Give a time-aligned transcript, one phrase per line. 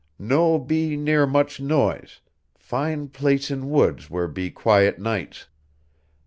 [0.17, 2.21] "No be near much noise
[2.57, 5.45] fine place in woods where be quiet nights.